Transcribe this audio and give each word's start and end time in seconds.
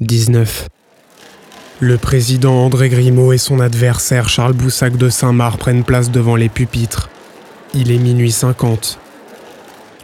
19. 0.00 0.68
Le 1.80 1.98
président 1.98 2.54
André 2.64 2.88
Grimaud 2.88 3.32
et 3.32 3.38
son 3.38 3.58
adversaire 3.58 4.28
Charles 4.28 4.52
Boussac 4.52 4.96
de 4.96 5.08
Saint-Marc 5.08 5.58
prennent 5.58 5.82
place 5.82 6.12
devant 6.12 6.36
les 6.36 6.48
pupitres. 6.48 7.10
Il 7.74 7.90
est 7.90 7.98
minuit 7.98 8.30
50. 8.30 9.00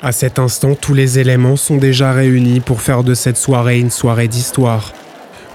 À 0.02 0.10
cet 0.10 0.40
instant, 0.40 0.74
tous 0.74 0.94
les 0.94 1.20
éléments 1.20 1.54
sont 1.54 1.76
déjà 1.76 2.12
réunis 2.12 2.58
pour 2.58 2.80
faire 2.80 3.04
de 3.04 3.14
cette 3.14 3.36
soirée 3.36 3.78
une 3.78 3.92
soirée 3.92 4.26
d'histoire. 4.26 4.92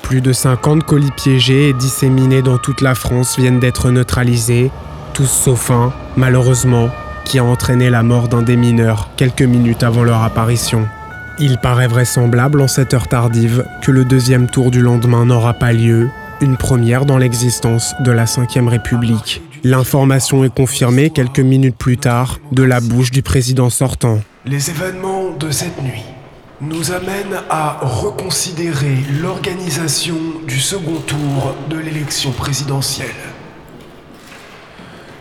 Plus 0.04 0.22
de 0.22 0.32
50 0.32 0.86
colis 0.86 1.12
piégés 1.12 1.68
et 1.70 1.74
disséminés 1.74 2.42
dans 2.42 2.58
toute 2.58 2.80
la 2.80 2.96
France 2.96 3.38
viennent 3.38 3.60
d'être 3.60 3.92
neutralisés, 3.92 4.72
tous 5.14 5.30
sauf 5.30 5.70
un, 5.70 5.92
malheureusement, 6.16 6.90
qui 7.26 7.40
a 7.40 7.44
entraîné 7.44 7.90
la 7.90 8.04
mort 8.04 8.30
d'un 8.30 8.42
des 8.42 8.56
mineurs 8.56 9.10
quelques 9.18 9.42
minutes 9.42 9.84
avant 9.84 10.04
leur 10.04 10.24
apparition. 10.24 10.88
Il 11.42 11.58
paraît 11.58 11.88
vraisemblable 11.88 12.60
en 12.60 12.68
cette 12.68 12.94
heure 12.94 13.08
tardive 13.08 13.66
que 13.82 13.92
le 13.92 14.04
deuxième 14.04 14.50
tour 14.50 14.72
du 14.72 14.82
lendemain 14.82 15.26
n'aura 15.26 15.54
pas 15.54 15.72
lieu, 15.72 16.10
une 16.42 16.58
première 16.58 17.06
dans 17.06 17.18
l'existence 17.18 17.96
de 18.02 18.12
la 18.12 18.26
Ve 18.26 18.68
République. 18.68 19.42
L'information 19.64 20.44
est 20.44 20.54
confirmée 20.54 21.12
quelques 21.12 21.40
minutes 21.40 21.78
plus 21.78 21.96
tard 21.96 22.40
de 22.52 22.64
la 22.64 22.82
bouche 22.82 23.12
du 23.12 23.22
président 23.22 23.70
sortant. 23.70 24.20
Les 24.46 24.70
événements 24.70 25.32
de 25.32 25.50
cette 25.50 25.82
nuit 25.82 26.04
nous 26.60 26.92
amènent 26.92 27.40
à 27.50 27.80
reconsidérer 27.84 28.98
l'organisation 29.22 30.18
du 30.46 30.60
second 30.60 31.00
tour 31.08 31.56
de 31.70 31.78
l'élection 31.78 32.32
présidentielle. 32.32 33.08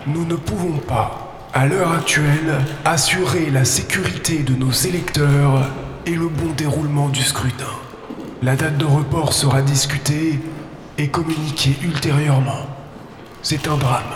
Nous 0.08 0.24
ne 0.24 0.34
pouvons 0.34 0.78
pas, 0.78 1.48
à 1.54 1.66
l'heure 1.66 1.92
actuelle, 1.92 2.58
assurer 2.84 3.50
la 3.52 3.64
sécurité 3.64 4.38
de 4.38 4.54
nos 4.54 4.72
électeurs 4.72 5.70
et 6.08 6.14
le 6.14 6.28
bon 6.28 6.52
déroulement 6.56 7.10
du 7.10 7.20
scrutin. 7.20 7.66
La 8.42 8.56
date 8.56 8.78
de 8.78 8.86
report 8.86 9.34
sera 9.34 9.60
discutée 9.60 10.38
et 10.96 11.08
communiquée 11.08 11.76
ultérieurement. 11.84 12.66
C'est 13.42 13.68
un 13.68 13.76
drame 13.76 14.14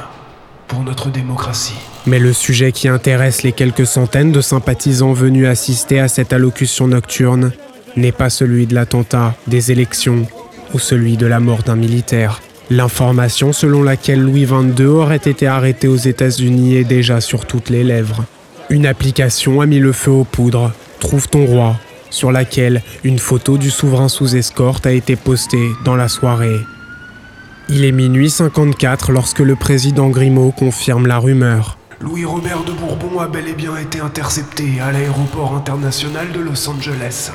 pour 0.69 0.81
notre 0.85 1.11
démocratie. 1.11 1.77
Mais 2.07 2.19
le 2.19 2.33
sujet 2.33 2.73
qui 2.73 2.89
intéresse 2.89 3.43
les 3.43 3.53
quelques 3.53 3.87
centaines 3.87 4.33
de 4.33 4.41
sympathisants 4.41 5.13
venus 5.13 5.47
assister 5.47 6.01
à 6.01 6.09
cette 6.09 6.33
allocution 6.33 6.89
nocturne 6.89 7.53
n'est 7.97 8.13
pas 8.13 8.31
celui 8.31 8.67
de 8.67 8.75
l'attentat, 8.75 9.35
des 9.47 9.71
élections 9.71 10.27
ou 10.73 10.79
celui 10.79 11.19
de 11.19 11.27
la 11.27 11.41
mort 11.41 11.63
d'un 11.63 11.77
militaire. 11.77 12.41
L'information 12.71 13.53
selon 13.53 13.83
laquelle 13.83 14.23
Louis 14.23 14.47
XXII 14.47 14.87
aurait 14.87 15.17
été 15.17 15.47
arrêté 15.47 15.89
aux 15.89 15.97
États-Unis 15.97 16.77
est 16.77 16.85
déjà 16.85 17.21
sur 17.21 17.45
toutes 17.45 17.69
les 17.69 17.85
lèvres. 17.85 18.25
Une 18.71 18.87
application 18.87 19.61
a 19.61 19.67
mis 19.67 19.79
le 19.79 19.93
feu 19.93 20.11
aux 20.11 20.25
poudres, 20.25 20.73
Trouve 21.03 21.29
ton 21.29 21.45
roi, 21.47 21.75
sur 22.11 22.31
laquelle 22.31 22.81
une 23.03 23.19
photo 23.19 23.59
du 23.59 23.71
souverain 23.71 24.09
sous 24.09 24.37
escorte 24.37 24.87
a 24.87 24.93
été 24.93 25.17
postée 25.17 25.73
dans 25.85 25.97
la 25.97 26.07
soirée. 26.07 26.61
Il 27.69 27.85
est 27.85 27.91
minuit 27.91 28.31
54 28.31 29.11
lorsque 29.11 29.41
le 29.41 29.57
président 29.57 30.11
Grimaud 30.11 30.53
confirme 30.53 31.09
la 31.09 31.19
rumeur. 31.19 31.77
Louis-Robert 32.01 32.63
de 32.63 32.71
Bourbon 32.71 33.19
a 33.19 33.27
bel 33.27 33.49
et 33.49 33.53
bien 33.53 33.77
été 33.77 33.99
intercepté 33.99 34.81
à 34.81 34.93
l'aéroport 34.93 35.57
international 35.57 36.31
de 36.31 36.39
Los 36.39 36.69
Angeles. 36.69 37.33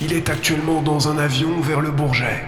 Il 0.00 0.12
est 0.12 0.30
actuellement 0.30 0.82
dans 0.82 1.08
un 1.08 1.16
avion 1.16 1.60
vers 1.60 1.80
le 1.80 1.92
Bourget. 1.92 2.42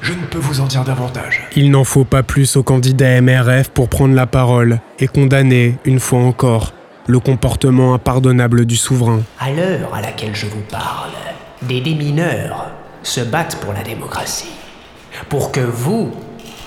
Je 0.00 0.14
ne 0.14 0.24
peux 0.24 0.38
vous 0.38 0.60
en 0.62 0.66
dire 0.66 0.84
davantage. 0.84 1.42
Il 1.54 1.70
n'en 1.70 1.84
faut 1.84 2.04
pas 2.04 2.22
plus 2.22 2.56
au 2.56 2.62
candidat 2.62 3.20
MRF 3.20 3.68
pour 3.68 3.90
prendre 3.90 4.14
la 4.14 4.26
parole 4.26 4.80
et 4.98 5.06
condamner, 5.06 5.76
une 5.84 6.00
fois 6.00 6.20
encore, 6.20 6.72
le 7.06 7.18
comportement 7.20 7.94
impardonnable 7.94 8.66
du 8.66 8.76
souverain. 8.76 9.22
À 9.38 9.50
l'heure 9.50 9.94
à 9.94 10.00
laquelle 10.00 10.34
je 10.34 10.46
vous 10.46 10.62
parle, 10.70 11.10
des 11.62 11.80
démineurs 11.80 12.70
se 13.02 13.20
battent 13.20 13.56
pour 13.60 13.72
la 13.72 13.82
démocratie 13.82 14.52
pour 15.28 15.52
que 15.52 15.60
vous, 15.60 16.12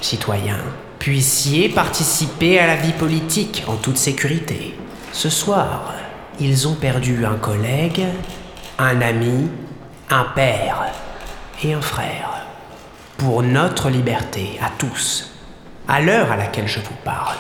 citoyens, 0.02 0.64
puissiez 1.00 1.70
participer 1.70 2.60
à 2.60 2.68
la 2.68 2.76
vie 2.76 2.94
politique 2.94 3.64
en 3.68 3.76
toute 3.76 3.98
sécurité. 3.98 4.76
Ce 5.12 5.30
soir, 5.30 5.94
ils 6.40 6.68
ont 6.68 6.76
perdu 6.76 7.26
un 7.26 7.36
collègue, 7.36 8.06
un 8.78 9.02
ami, 9.02 9.50
un 10.10 10.26
père 10.36 10.86
et 11.64 11.74
un 11.74 11.82
frère. 11.82 12.46
Pour 13.18 13.44
notre 13.44 13.90
liberté 13.90 14.60
à 14.62 14.70
tous, 14.78 15.32
à 15.88 16.02
l'heure 16.02 16.32
à 16.32 16.36
laquelle 16.36 16.68
je 16.68 16.80
vous 16.80 16.98
parle. 17.04 17.38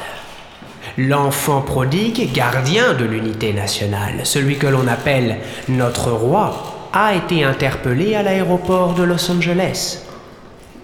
L'enfant 0.98 1.62
prodigue, 1.62 2.32
gardien 2.32 2.94
de 2.94 3.04
l'unité 3.04 3.52
nationale, 3.52 4.22
celui 4.24 4.58
que 4.58 4.68
l'on 4.68 4.88
appelle 4.88 5.38
notre 5.68 6.12
roi, 6.12 6.90
a 6.94 7.14
été 7.14 7.44
interpellé 7.44 8.16
à 8.16 8.24
l'aéroport 8.24 8.94
de 8.94 9.04
Los 9.04 9.30
Angeles 9.30 10.06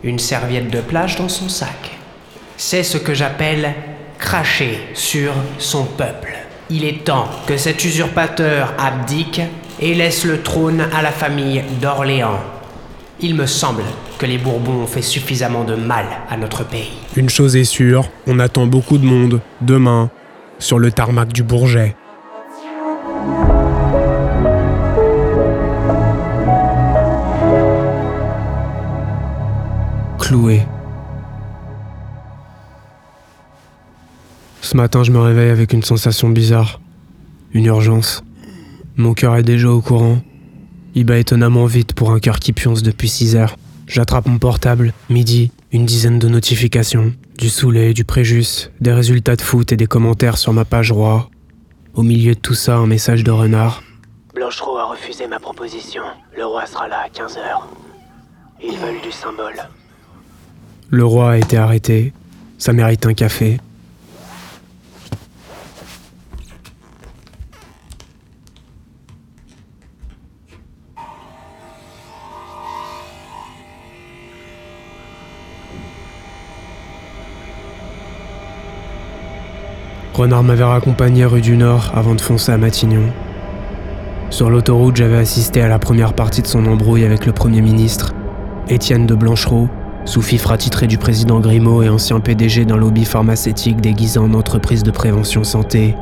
une 0.03 0.19
serviette 0.19 0.69
de 0.69 0.81
plage 0.81 1.15
dans 1.15 1.29
son 1.29 1.49
sac. 1.49 1.91
C'est 2.57 2.83
ce 2.83 2.97
que 2.97 3.13
j'appelle 3.13 3.73
cracher 4.19 4.79
sur 4.93 5.33
son 5.57 5.85
peuple. 5.85 6.33
Il 6.69 6.85
est 6.85 7.03
temps 7.03 7.27
que 7.47 7.57
cet 7.57 7.83
usurpateur 7.83 8.73
abdique 8.77 9.41
et 9.79 9.93
laisse 9.93 10.25
le 10.25 10.41
trône 10.41 10.87
à 10.93 11.01
la 11.01 11.11
famille 11.11 11.63
d'Orléans. 11.81 12.39
Il 13.21 13.35
me 13.35 13.45
semble 13.45 13.83
que 14.17 14.25
les 14.25 14.37
Bourbons 14.37 14.83
ont 14.83 14.87
fait 14.87 15.01
suffisamment 15.01 15.63
de 15.63 15.75
mal 15.75 16.05
à 16.29 16.37
notre 16.37 16.65
pays. 16.67 16.91
Une 17.15 17.29
chose 17.29 17.55
est 17.55 17.63
sûre, 17.63 18.09
on 18.27 18.39
attend 18.39 18.65
beaucoup 18.65 18.97
de 18.97 19.05
monde, 19.05 19.41
demain, 19.61 20.09
sur 20.59 20.79
le 20.79 20.91
tarmac 20.91 21.31
du 21.31 21.43
Bourget. 21.43 21.95
Ce 34.71 34.77
matin, 34.77 35.03
je 35.03 35.11
me 35.11 35.19
réveille 35.19 35.49
avec 35.49 35.73
une 35.73 35.83
sensation 35.83 36.29
bizarre. 36.29 36.79
Une 37.51 37.65
urgence. 37.65 38.23
Mon 38.95 39.13
cœur 39.13 39.35
est 39.35 39.43
déjà 39.43 39.69
au 39.69 39.81
courant. 39.81 40.21
Il 40.93 41.05
bat 41.05 41.17
étonnamment 41.17 41.65
vite 41.65 41.93
pour 41.93 42.11
un 42.11 42.19
cœur 42.19 42.39
qui 42.39 42.51
pionce 42.51 42.83
depuis 42.83 43.07
6 43.07 43.35
heures. 43.35 43.57
J'attrape 43.87 44.25
mon 44.25 44.37
portable, 44.37 44.93
midi, 45.09 45.51
une 45.71 45.85
dizaine 45.85 46.19
de 46.19 46.27
notifications. 46.27 47.13
Du 47.37 47.49
Soulet, 47.49 47.93
du 47.93 48.03
Préjus, 48.03 48.69
des 48.81 48.91
résultats 48.91 49.35
de 49.35 49.41
foot 49.41 49.71
et 49.71 49.77
des 49.77 49.87
commentaires 49.87 50.37
sur 50.37 50.53
ma 50.53 50.65
page 50.65 50.91
roi. 50.91 51.29
Au 51.93 52.03
milieu 52.03 52.35
de 52.35 52.39
tout 52.39 52.53
ça, 52.53 52.75
un 52.75 52.87
message 52.87 53.23
de 53.23 53.31
renard. 53.31 53.83
Blanchereau 54.35 54.77
a 54.77 54.85
refusé 54.85 55.27
ma 55.27 55.39
proposition. 55.39 56.03
Le 56.37 56.45
roi 56.45 56.65
sera 56.65 56.87
là 56.87 57.03
à 57.05 57.09
15 57.09 57.37
heures. 57.37 57.67
Ils 58.63 58.77
veulent 58.77 59.01
du 59.01 59.11
symbole. 59.11 59.55
Le 60.89 61.05
roi 61.05 61.31
a 61.31 61.37
été 61.37 61.57
arrêté. 61.57 62.13
Ça 62.57 62.73
mérite 62.73 63.05
un 63.05 63.13
café. 63.13 63.59
Renard 80.13 80.43
m'avait 80.43 80.65
raccompagné 80.65 81.23
rue 81.23 81.39
du 81.39 81.55
Nord 81.55 81.91
avant 81.95 82.15
de 82.15 82.21
foncer 82.21 82.51
à 82.51 82.57
Matignon. 82.57 83.05
Sur 84.29 84.49
l'autoroute, 84.49 84.97
j'avais 84.97 85.17
assisté 85.17 85.61
à 85.61 85.69
la 85.69 85.79
première 85.79 86.13
partie 86.13 86.41
de 86.41 86.47
son 86.47 86.65
embrouille 86.65 87.05
avec 87.05 87.25
le 87.25 87.31
Premier 87.31 87.61
ministre, 87.61 88.13
Étienne 88.67 89.07
de 89.07 89.15
Blanchereau, 89.15 89.69
sous-fifre 90.03 90.51
attitré 90.51 90.87
du 90.87 90.97
président 90.97 91.39
Grimaud 91.39 91.81
et 91.81 91.89
ancien 91.89 92.19
PDG 92.19 92.65
d'un 92.65 92.75
lobby 92.75 93.05
pharmaceutique 93.05 93.79
déguisé 93.79 94.19
en 94.19 94.33
entreprise 94.33 94.83
de 94.83 94.91
prévention 94.91 95.45
santé. 95.45 95.95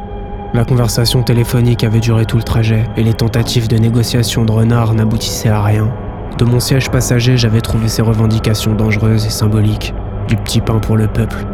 La 0.55 0.65
conversation 0.65 1.21
téléphonique 1.21 1.83
avait 1.83 1.99
duré 1.99 2.25
tout 2.25 2.37
le 2.37 2.43
trajet 2.43 2.85
et 2.97 3.03
les 3.03 3.13
tentatives 3.13 3.67
de 3.67 3.77
négociation 3.77 4.43
de 4.43 4.51
Renard 4.51 4.95
n'aboutissaient 4.95 5.49
à 5.49 5.61
rien. 5.61 5.93
De 6.39 6.45
mon 6.45 6.59
siège 6.59 6.89
passager, 6.89 7.37
j'avais 7.37 7.61
trouvé 7.61 7.87
ses 7.87 8.01
revendications 8.01 8.73
dangereuses 8.73 9.27
et 9.27 9.29
symboliques, 9.29 9.93
du 10.27 10.35
petit 10.35 10.61
pain 10.61 10.79
pour 10.79 10.97
le 10.97 11.07
peuple. 11.07 11.45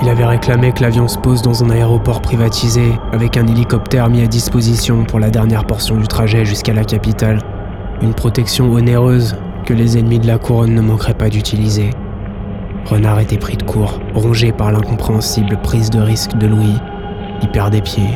Il 0.00 0.08
avait 0.08 0.24
réclamé 0.24 0.70
que 0.70 0.82
l'avion 0.82 1.08
se 1.08 1.18
pose 1.18 1.42
dans 1.42 1.64
un 1.64 1.70
aéroport 1.70 2.22
privatisé, 2.22 2.92
avec 3.12 3.36
un 3.36 3.48
hélicoptère 3.48 4.08
mis 4.08 4.22
à 4.22 4.28
disposition 4.28 5.04
pour 5.04 5.18
la 5.18 5.28
dernière 5.28 5.64
portion 5.64 5.96
du 5.96 6.06
trajet 6.06 6.44
jusqu'à 6.44 6.72
la 6.72 6.84
capitale. 6.84 7.40
Une 8.00 8.14
protection 8.14 8.72
onéreuse 8.72 9.34
que 9.66 9.74
les 9.74 9.98
ennemis 9.98 10.20
de 10.20 10.28
la 10.28 10.38
couronne 10.38 10.74
ne 10.74 10.80
manqueraient 10.80 11.14
pas 11.14 11.28
d'utiliser. 11.28 11.90
Renard 12.84 13.18
était 13.18 13.38
pris 13.38 13.56
de 13.56 13.64
court, 13.64 13.98
rongé 14.14 14.52
par 14.52 14.70
l'incompréhensible 14.70 15.58
prise 15.62 15.90
de 15.90 16.00
risque 16.00 16.38
de 16.38 16.46
Louis. 16.46 16.78
Il 17.42 17.48
perdait 17.48 17.82
pied. 17.82 18.08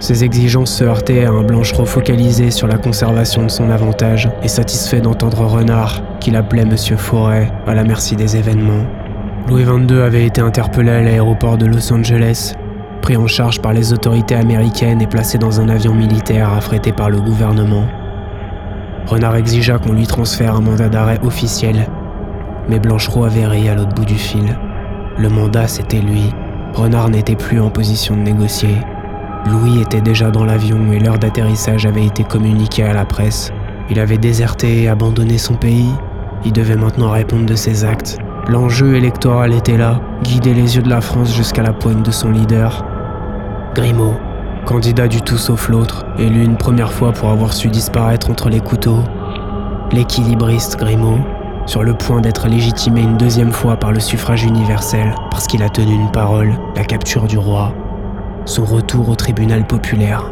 Ses 0.00 0.24
exigences 0.24 0.72
se 0.72 0.84
heurtaient 0.84 1.26
à 1.26 1.30
un 1.30 1.42
Blanchereau 1.42 1.84
focalisé 1.84 2.50
sur 2.50 2.66
la 2.66 2.78
conservation 2.78 3.42
de 3.42 3.50
son 3.50 3.68
avantage 3.68 4.30
et 4.42 4.48
satisfait 4.48 5.02
d'entendre 5.02 5.44
Renard, 5.44 6.00
qu'il 6.20 6.36
appelait 6.36 6.64
Monsieur 6.64 6.96
Forêt, 6.96 7.52
à 7.66 7.74
la 7.74 7.84
merci 7.84 8.16
des 8.16 8.38
événements. 8.38 8.86
Louis 9.50 9.64
XXII 9.64 9.98
avait 9.98 10.26
été 10.26 10.40
interpellé 10.40 10.90
à 10.92 11.02
l'aéroport 11.02 11.58
de 11.58 11.66
Los 11.66 11.92
Angeles, 11.92 12.54
pris 13.02 13.16
en 13.16 13.26
charge 13.26 13.60
par 13.60 13.72
les 13.72 13.92
autorités 13.92 14.36
américaines 14.36 15.02
et 15.02 15.08
placé 15.08 15.38
dans 15.38 15.60
un 15.60 15.68
avion 15.68 15.92
militaire 15.92 16.52
affrété 16.52 16.92
par 16.92 17.10
le 17.10 17.20
gouvernement. 17.20 17.84
Renard 19.06 19.34
exigea 19.34 19.78
qu'on 19.78 19.94
lui 19.94 20.06
transfère 20.06 20.54
un 20.54 20.60
mandat 20.60 20.88
d'arrêt 20.88 21.18
officiel. 21.24 21.88
Mais 22.68 22.78
Blanchereau 22.78 23.24
avait 23.24 23.44
ri 23.44 23.68
à 23.68 23.74
l'autre 23.74 23.92
bout 23.92 24.04
du 24.04 24.14
fil. 24.14 24.56
Le 25.18 25.28
mandat, 25.28 25.66
c'était 25.66 26.00
lui. 26.00 26.32
Renard 26.72 27.08
n'était 27.08 27.34
plus 27.34 27.60
en 27.60 27.70
position 27.70 28.14
de 28.14 28.22
négocier. 28.22 28.76
Louis 29.46 29.80
était 29.80 30.00
déjà 30.00 30.30
dans 30.30 30.44
l'avion 30.44 30.92
et 30.92 31.00
l'heure 31.00 31.18
d'atterrissage 31.18 31.86
avait 31.86 32.06
été 32.06 32.22
communiquée 32.22 32.84
à 32.84 32.92
la 32.92 33.04
presse. 33.04 33.52
Il 33.90 33.98
avait 33.98 34.16
déserté 34.16 34.84
et 34.84 34.88
abandonné 34.88 35.38
son 35.38 35.54
pays. 35.54 35.90
Il 36.44 36.52
devait 36.52 36.76
maintenant 36.76 37.10
répondre 37.10 37.46
de 37.46 37.56
ses 37.56 37.84
actes. 37.84 38.16
L'enjeu 38.50 38.96
électoral 38.96 39.52
était 39.54 39.76
là, 39.76 40.00
guider 40.24 40.54
les 40.54 40.74
yeux 40.74 40.82
de 40.82 40.88
la 40.88 41.00
France 41.00 41.32
jusqu'à 41.32 41.62
la 41.62 41.72
poigne 41.72 42.02
de 42.02 42.10
son 42.10 42.32
leader. 42.32 42.84
Grimaud, 43.76 44.16
candidat 44.66 45.06
du 45.06 45.22
tout 45.22 45.38
sauf 45.38 45.68
l'autre, 45.68 46.04
élu 46.18 46.42
une 46.42 46.56
première 46.56 46.92
fois 46.92 47.12
pour 47.12 47.28
avoir 47.28 47.52
su 47.52 47.68
disparaître 47.68 48.28
entre 48.28 48.48
les 48.48 48.58
couteaux. 48.58 49.04
L'équilibriste 49.92 50.76
Grimaud, 50.80 51.20
sur 51.66 51.84
le 51.84 51.94
point 51.94 52.20
d'être 52.20 52.48
légitimé 52.48 53.02
une 53.02 53.16
deuxième 53.16 53.52
fois 53.52 53.76
par 53.76 53.92
le 53.92 54.00
suffrage 54.00 54.42
universel 54.42 55.14
parce 55.30 55.46
qu'il 55.46 55.62
a 55.62 55.68
tenu 55.68 55.94
une 55.94 56.10
parole, 56.10 56.54
la 56.74 56.82
capture 56.82 57.28
du 57.28 57.38
roi, 57.38 57.72
son 58.46 58.64
retour 58.64 59.10
au 59.10 59.14
tribunal 59.14 59.64
populaire. 59.64 60.24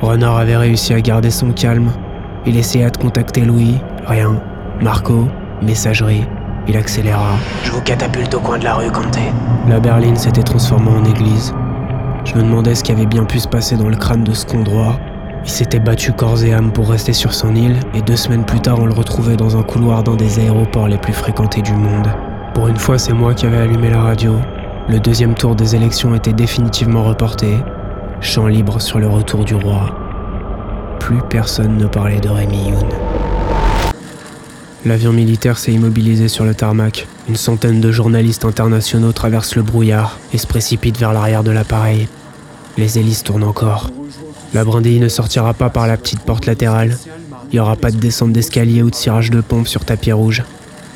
Renard 0.00 0.38
avait 0.38 0.56
réussi 0.56 0.94
à 0.94 1.00
garder 1.02 1.30
son 1.30 1.52
calme. 1.52 1.90
Il 2.46 2.56
essaya 2.56 2.88
de 2.88 2.96
contacter 2.96 3.42
Louis, 3.42 3.76
rien. 4.06 4.40
Marco, 4.80 5.28
messagerie. 5.60 6.24
Il 6.68 6.76
accéléra. 6.76 7.36
Je 7.64 7.72
vous 7.72 7.80
catapulte 7.80 8.34
au 8.34 8.40
coin 8.40 8.58
de 8.58 8.64
la 8.64 8.74
rue, 8.74 8.90
Comté. 8.90 9.20
La 9.68 9.80
berline 9.80 10.16
s'était 10.16 10.42
transformée 10.42 10.90
en 10.90 11.04
église. 11.04 11.52
Je 12.24 12.34
me 12.36 12.42
demandais 12.42 12.74
ce 12.74 12.84
qui 12.84 12.92
avait 12.92 13.06
bien 13.06 13.24
pu 13.24 13.40
se 13.40 13.48
passer 13.48 13.76
dans 13.76 13.88
le 13.88 13.96
crâne 13.96 14.22
de 14.22 14.32
ce 14.32 14.46
con 14.46 14.62
droit. 14.62 14.96
Il 15.44 15.50
s'était 15.50 15.80
battu 15.80 16.12
corps 16.12 16.44
et 16.44 16.52
âme 16.52 16.70
pour 16.70 16.88
rester 16.88 17.12
sur 17.12 17.34
son 17.34 17.56
île, 17.56 17.80
et 17.94 18.00
deux 18.00 18.16
semaines 18.16 18.44
plus 18.44 18.60
tard, 18.60 18.78
on 18.80 18.86
le 18.86 18.94
retrouvait 18.94 19.36
dans 19.36 19.56
un 19.56 19.62
couloir 19.64 20.04
d'un 20.04 20.14
des 20.14 20.38
aéroports 20.38 20.86
les 20.86 20.98
plus 20.98 21.12
fréquentés 21.12 21.62
du 21.62 21.72
monde. 21.72 22.08
Pour 22.54 22.68
une 22.68 22.76
fois, 22.76 22.96
c'est 22.96 23.12
moi 23.12 23.34
qui 23.34 23.46
avais 23.46 23.58
allumé 23.58 23.90
la 23.90 24.00
radio. 24.00 24.36
Le 24.88 25.00
deuxième 25.00 25.34
tour 25.34 25.56
des 25.56 25.74
élections 25.74 26.14
était 26.14 26.32
définitivement 26.32 27.02
reporté. 27.02 27.58
Champ 28.20 28.46
libre 28.46 28.80
sur 28.80 29.00
le 29.00 29.08
retour 29.08 29.44
du 29.44 29.56
roi. 29.56 29.96
Plus 31.00 31.20
personne 31.28 31.76
ne 31.76 31.86
parlait 31.86 32.20
de 32.20 32.28
Rémi 32.28 32.68
Youn. 32.68 32.88
L'avion 34.84 35.12
militaire 35.12 35.58
s'est 35.58 35.72
immobilisé 35.72 36.26
sur 36.26 36.44
le 36.44 36.56
tarmac. 36.56 37.06
Une 37.28 37.36
centaine 37.36 37.80
de 37.80 37.92
journalistes 37.92 38.44
internationaux 38.44 39.12
traversent 39.12 39.54
le 39.54 39.62
brouillard 39.62 40.18
et 40.32 40.38
se 40.38 40.46
précipitent 40.48 40.98
vers 40.98 41.12
l'arrière 41.12 41.44
de 41.44 41.52
l'appareil. 41.52 42.08
Les 42.76 42.98
hélices 42.98 43.22
tournent 43.22 43.44
encore. 43.44 43.90
La 44.54 44.64
brindille 44.64 44.98
ne 44.98 45.08
sortira 45.08 45.54
pas 45.54 45.70
par 45.70 45.86
la 45.86 45.96
petite 45.96 46.20
porte 46.20 46.46
latérale. 46.46 46.98
Il 47.50 47.56
n'y 47.56 47.60
aura 47.60 47.76
pas 47.76 47.92
de 47.92 47.96
descente 47.96 48.32
d'escalier 48.32 48.82
ou 48.82 48.90
de 48.90 48.94
cirage 48.96 49.30
de 49.30 49.40
pompe 49.40 49.68
sur 49.68 49.84
tapis 49.84 50.10
rouge. 50.10 50.42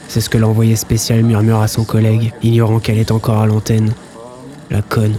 C'est 0.08 0.20
ce 0.20 0.30
que 0.30 0.38
l'envoyé 0.38 0.74
spécial 0.74 1.22
murmure 1.22 1.60
à 1.60 1.68
son 1.68 1.84
collègue, 1.84 2.32
ignorant 2.42 2.80
qu'elle 2.80 2.98
est 2.98 3.12
encore 3.12 3.38
à 3.38 3.46
l'antenne. 3.46 3.92
La 4.68 4.82
conne. 4.82 5.14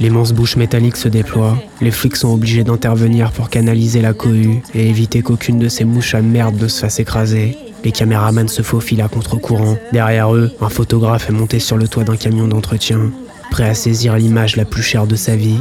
L'immense 0.00 0.32
bouche 0.32 0.56
métallique 0.56 0.96
se 0.96 1.08
déploie. 1.08 1.56
Les 1.80 1.90
flics 1.90 2.16
sont 2.16 2.34
obligés 2.34 2.64
d'intervenir 2.64 3.32
pour 3.32 3.48
canaliser 3.48 4.02
la 4.02 4.12
cohue 4.12 4.60
et 4.74 4.88
éviter 4.88 5.22
qu'aucune 5.22 5.58
de 5.58 5.68
ces 5.68 5.84
mouches 5.84 6.14
à 6.14 6.20
merde 6.20 6.60
ne 6.60 6.68
se 6.68 6.80
fasse 6.80 7.00
écraser. 7.00 7.56
Les 7.84 7.92
caméramans 7.92 8.48
se 8.48 8.62
faufilent 8.62 9.02
à 9.02 9.08
contre-courant. 9.08 9.76
Derrière 9.92 10.34
eux, 10.34 10.50
un 10.60 10.68
photographe 10.68 11.28
est 11.28 11.32
monté 11.32 11.58
sur 11.58 11.76
le 11.76 11.88
toit 11.88 12.04
d'un 12.04 12.16
camion 12.16 12.46
d'entretien, 12.46 13.10
prêt 13.50 13.68
à 13.68 13.74
saisir 13.74 14.16
l'image 14.16 14.56
la 14.56 14.64
plus 14.64 14.82
chère 14.82 15.06
de 15.06 15.16
sa 15.16 15.36
vie, 15.36 15.60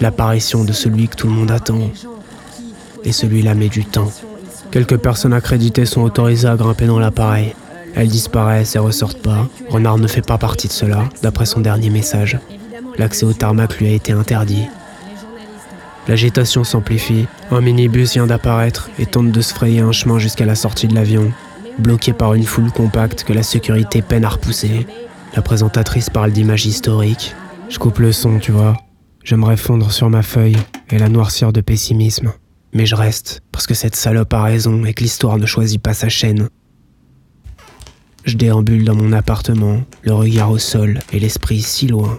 l'apparition 0.00 0.64
de 0.64 0.72
celui 0.72 1.08
que 1.08 1.16
tout 1.16 1.26
le 1.26 1.32
monde 1.32 1.50
attend. 1.50 1.90
Et 3.04 3.12
celui-là 3.12 3.54
met 3.54 3.68
du 3.68 3.84
temps. 3.84 4.12
Quelques 4.70 4.98
personnes 4.98 5.32
accréditées 5.32 5.86
sont 5.86 6.02
autorisées 6.02 6.48
à 6.48 6.56
grimper 6.56 6.86
dans 6.86 6.98
l'appareil. 6.98 7.54
Elles 7.94 8.08
disparaissent 8.08 8.76
et 8.76 8.78
ressortent 8.78 9.22
pas. 9.22 9.48
Renard 9.70 9.98
ne 9.98 10.06
fait 10.06 10.26
pas 10.26 10.36
partie 10.36 10.68
de 10.68 10.72
cela, 10.72 11.08
d'après 11.22 11.46
son 11.46 11.60
dernier 11.60 11.88
message. 11.88 12.38
L'accès 12.98 13.24
au 13.24 13.32
tarmac 13.32 13.78
lui 13.78 13.86
a 13.86 13.92
été 13.92 14.12
interdit. 14.12 14.66
L'agitation 16.08 16.64
s'amplifie. 16.64 17.26
Un 17.50 17.60
minibus 17.60 18.14
vient 18.14 18.26
d'apparaître 18.26 18.88
et 18.98 19.04
tente 19.04 19.30
de 19.30 19.40
se 19.42 19.52
frayer 19.52 19.80
un 19.80 19.92
chemin 19.92 20.18
jusqu'à 20.18 20.46
la 20.46 20.54
sortie 20.54 20.88
de 20.88 20.94
l'avion. 20.94 21.30
Bloqué 21.78 22.14
par 22.14 22.32
une 22.32 22.44
foule 22.44 22.72
compacte 22.72 23.24
que 23.24 23.34
la 23.34 23.42
sécurité 23.42 24.00
peine 24.00 24.24
à 24.24 24.30
repousser, 24.30 24.86
la 25.36 25.42
présentatrice 25.42 26.08
parle 26.08 26.32
d'images 26.32 26.64
historiques. 26.64 27.34
Je 27.68 27.78
coupe 27.78 27.98
le 27.98 28.12
son, 28.12 28.38
tu 28.38 28.52
vois. 28.52 28.74
J'aimerais 29.22 29.58
fondre 29.58 29.92
sur 29.92 30.08
ma 30.08 30.22
feuille 30.22 30.56
et 30.88 30.98
la 30.98 31.10
noircir 31.10 31.52
de 31.52 31.60
pessimisme. 31.60 32.32
Mais 32.72 32.86
je 32.86 32.94
reste, 32.94 33.42
parce 33.52 33.66
que 33.66 33.74
cette 33.74 33.94
salope 33.94 34.32
a 34.32 34.42
raison 34.42 34.86
et 34.86 34.94
que 34.94 35.02
l'histoire 35.02 35.36
ne 35.36 35.46
choisit 35.46 35.80
pas 35.80 35.94
sa 35.94 36.08
chaîne. 36.08 36.48
Je 38.24 38.36
déambule 38.36 38.84
dans 38.84 38.94
mon 38.94 39.12
appartement, 39.12 39.82
le 40.02 40.14
regard 40.14 40.50
au 40.50 40.58
sol 40.58 41.00
et 41.12 41.20
l'esprit 41.20 41.60
si 41.60 41.86
loin. 41.86 42.18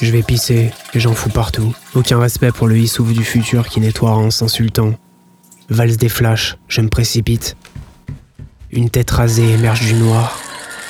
Je 0.00 0.10
vais 0.10 0.22
pisser 0.22 0.72
j'en 0.94 1.14
fous 1.14 1.30
partout. 1.30 1.72
Aucun 1.94 2.18
respect 2.18 2.52
pour 2.52 2.66
le 2.66 2.76
hissouf 2.76 3.12
du 3.12 3.24
futur 3.24 3.68
qui 3.68 3.80
nettoiera 3.80 4.16
en 4.16 4.30
s'insultant. 4.30 4.94
Valse 5.68 5.96
des 5.96 6.08
flashs, 6.08 6.56
je 6.68 6.80
me 6.80 6.88
précipite. 6.88 7.56
Une 8.70 8.90
tête 8.90 9.10
rasée 9.10 9.52
émerge 9.52 9.86
du 9.86 9.94
noir, 9.94 10.40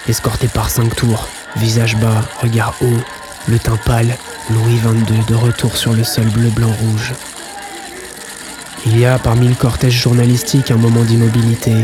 escortée 0.08 0.48
par 0.48 0.70
cinq 0.70 0.96
tours, 0.96 1.28
visage 1.56 1.96
bas, 1.96 2.22
regard 2.40 2.74
haut, 2.80 3.00
le 3.46 3.58
teint 3.58 3.78
pâle, 3.84 4.16
Louis 4.50 4.78
XXII 4.78 5.24
de 5.28 5.34
retour 5.34 5.76
sur 5.76 5.92
le 5.92 6.02
sol 6.02 6.24
bleu-blanc-rouge. 6.26 7.12
Il 8.86 8.98
y 8.98 9.06
a 9.06 9.18
parmi 9.18 9.48
le 9.48 9.54
cortège 9.54 10.00
journalistique 10.00 10.70
un 10.70 10.76
moment 10.76 11.04
d'immobilité. 11.04 11.74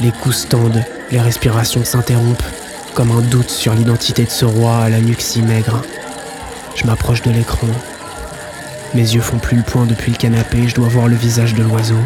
Les 0.00 0.10
coups 0.10 0.36
se 0.38 0.46
tendent, 0.46 0.84
les 1.10 1.20
respirations 1.20 1.84
s'interrompent, 1.84 2.42
comme 2.94 3.10
un 3.12 3.20
doute 3.20 3.50
sur 3.50 3.74
l'identité 3.74 4.24
de 4.24 4.30
ce 4.30 4.44
roi 4.44 4.78
à 4.78 4.88
la 4.88 5.00
nuque 5.00 5.22
si 5.22 5.42
maigre. 5.42 5.82
Je 6.76 6.84
m'approche 6.84 7.22
de 7.22 7.30
l'écran. 7.30 7.68
Mes 8.94 9.00
yeux 9.14 9.22
font 9.22 9.38
plus 9.38 9.56
le 9.56 9.62
point 9.62 9.86
depuis 9.86 10.12
le 10.12 10.18
canapé, 10.18 10.68
je 10.68 10.74
dois 10.74 10.88
voir 10.88 11.08
le 11.08 11.16
visage 11.16 11.54
de 11.54 11.62
l'oiseau. 11.62 11.98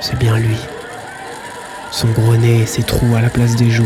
C'est 0.00 0.18
bien 0.18 0.38
lui. 0.38 0.56
Son 1.90 2.08
gros 2.08 2.36
nez 2.36 2.62
et 2.62 2.66
ses 2.66 2.82
trous 2.82 3.14
à 3.14 3.20
la 3.20 3.28
place 3.28 3.54
des 3.54 3.70
joues. 3.70 3.84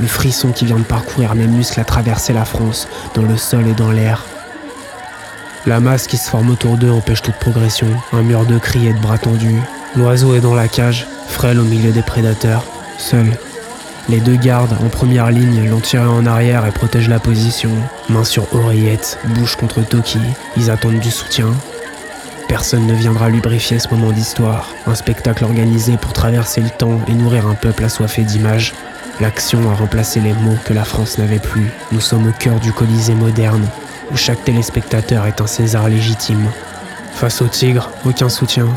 Le 0.00 0.06
frisson 0.06 0.52
qui 0.52 0.64
vient 0.64 0.78
de 0.78 0.84
parcourir 0.84 1.34
mes 1.34 1.46
muscles 1.46 1.80
a 1.80 1.84
traversé 1.84 2.32
la 2.32 2.44
France, 2.44 2.88
dans 3.14 3.22
le 3.22 3.36
sol 3.36 3.66
et 3.68 3.74
dans 3.74 3.90
l'air. 3.90 4.24
La 5.66 5.80
masse 5.80 6.06
qui 6.06 6.16
se 6.16 6.28
forme 6.28 6.50
autour 6.50 6.76
d'eux 6.76 6.90
empêche 6.90 7.22
toute 7.22 7.36
progression, 7.36 7.88
un 8.12 8.22
mur 8.22 8.46
de 8.46 8.58
cris 8.58 8.86
et 8.86 8.92
de 8.92 9.00
bras 9.00 9.18
tendus. 9.18 9.60
L'oiseau 9.96 10.34
est 10.34 10.40
dans 10.40 10.54
la 10.54 10.68
cage, 10.68 11.06
frêle 11.28 11.58
au 11.58 11.64
milieu 11.64 11.92
des 11.92 12.02
prédateurs, 12.02 12.64
seul. 12.98 13.26
Les 14.08 14.20
deux 14.20 14.36
gardes, 14.36 14.76
en 14.84 14.88
première 14.88 15.30
ligne, 15.30 15.68
l'ont 15.68 15.80
tiré 15.80 16.04
en 16.04 16.26
arrière 16.26 16.64
et 16.64 16.70
protègent 16.70 17.08
la 17.08 17.18
position. 17.18 17.70
Main 18.08 18.22
sur 18.22 18.54
oreillette, 18.54 19.18
bouche 19.34 19.56
contre 19.56 19.82
Toki, 19.82 20.20
ils 20.56 20.70
attendent 20.70 21.00
du 21.00 21.10
soutien. 21.10 21.48
Personne 22.46 22.86
ne 22.86 22.94
viendra 22.94 23.28
lubrifier 23.28 23.80
ce 23.80 23.88
moment 23.88 24.12
d'histoire. 24.12 24.70
Un 24.86 24.94
spectacle 24.94 25.42
organisé 25.42 25.96
pour 25.96 26.12
traverser 26.12 26.60
le 26.60 26.70
temps 26.70 27.00
et 27.08 27.14
nourrir 27.14 27.48
un 27.48 27.54
peuple 27.54 27.84
assoiffé 27.84 28.22
d'images. 28.22 28.74
L'action 29.20 29.68
a 29.70 29.74
remplacé 29.74 30.20
les 30.20 30.34
mots 30.34 30.58
que 30.64 30.72
la 30.72 30.84
France 30.84 31.18
n'avait 31.18 31.40
plus. 31.40 31.72
Nous 31.90 32.00
sommes 32.00 32.28
au 32.28 32.32
cœur 32.32 32.60
du 32.60 32.72
Colisée 32.72 33.14
moderne, 33.14 33.66
où 34.12 34.16
chaque 34.16 34.44
téléspectateur 34.44 35.26
est 35.26 35.40
un 35.40 35.48
César 35.48 35.88
légitime. 35.88 36.46
Face 37.14 37.42
au 37.42 37.48
tigre, 37.48 37.90
aucun 38.04 38.28
soutien. 38.28 38.68